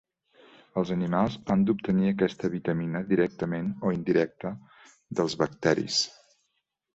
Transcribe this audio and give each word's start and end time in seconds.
Els 0.81 0.91
animals 0.93 1.35
han 1.55 1.65
d'obtenir 1.67 2.09
aquesta 2.11 2.49
vitamina 2.53 3.01
directament 3.11 3.69
o 3.89 3.93
indirecta 3.99 4.53
dels 5.21 5.37
bacteris. 5.45 6.01